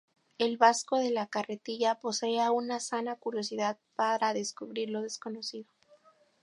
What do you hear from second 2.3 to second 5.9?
una sana curiosidad para descubrir lo desconocido.